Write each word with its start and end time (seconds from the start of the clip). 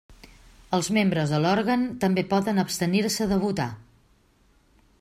Els 0.77 0.87
membres 0.97 1.33
de 1.33 1.41
l'òrgan 1.43 1.83
també 2.05 2.23
poden 2.31 2.63
abstenir-se 2.63 3.29
de 3.33 3.41
votar. 3.47 3.69